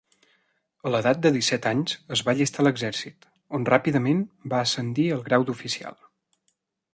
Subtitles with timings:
[0.89, 3.27] A l'edat de disset anys, es va allistar a l'exèrcit,
[3.59, 6.01] on ràpidament va ascendir al grau d'oficial.